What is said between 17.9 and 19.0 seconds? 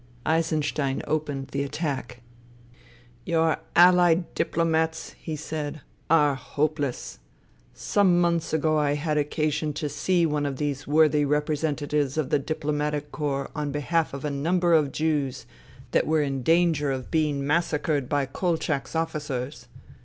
FUTILITY sacred by Kolchak's